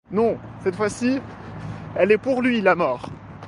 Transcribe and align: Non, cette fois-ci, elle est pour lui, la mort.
Non, 0.09 0.39
cette 0.63 0.75
fois-ci, 0.75 1.19
elle 1.95 2.11
est 2.11 2.17
pour 2.17 2.41
lui, 2.41 2.59
la 2.61 2.73
mort. 2.73 3.07